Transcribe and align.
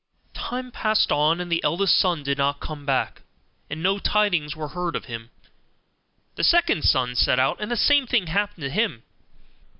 Time 0.33 0.71
passed 0.71 1.11
on; 1.11 1.39
and 1.39 1.49
as 1.51 1.51
the 1.51 1.63
eldest 1.63 1.95
son 1.95 2.23
did 2.23 2.35
not 2.39 2.59
come 2.59 2.87
back, 2.87 3.21
and 3.69 3.83
no 3.83 3.99
tidings 3.99 4.55
were 4.55 4.69
heard 4.69 4.95
of 4.95 5.05
him, 5.05 5.29
the 6.37 6.43
second 6.43 6.83
son 6.83 7.13
set 7.13 7.37
out, 7.37 7.61
and 7.61 7.69
the 7.69 7.77
same 7.77 8.07
thing 8.07 8.25
happened 8.25 8.61
to 8.63 8.71
him. 8.71 9.03